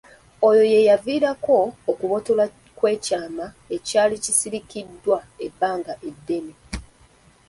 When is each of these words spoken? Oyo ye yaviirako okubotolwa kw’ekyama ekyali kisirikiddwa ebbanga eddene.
Oyo 0.47 0.63
ye 0.73 0.79
yaviirako 0.89 1.57
okubotolwa 1.91 2.45
kw’ekyama 2.77 3.45
ekyali 3.75 4.15
kisirikiddwa 4.23 5.17
ebbanga 5.45 5.93
eddene. 6.09 6.53